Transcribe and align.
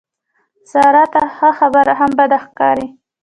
سارې 0.71 1.03
ته 1.13 1.21
ښه 1.35 1.49
خبره 1.59 1.93
هم 1.99 2.11
بده 2.19 2.37
ښکاري. 2.45 2.87